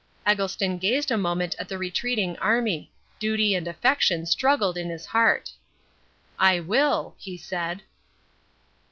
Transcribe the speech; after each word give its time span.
Eggleston 0.25 0.79
gazed 0.79 1.11
a 1.11 1.15
moment 1.17 1.55
at 1.59 1.69
the 1.69 1.77
retreating 1.77 2.35
army. 2.39 2.91
Duty 3.19 3.53
and 3.53 3.67
affection 3.67 4.25
struggled 4.25 4.75
in 4.75 4.89
his 4.89 5.05
heart. 5.05 5.51
"I 6.39 6.59
will," 6.59 7.13
he 7.19 7.37
said. 7.37 7.83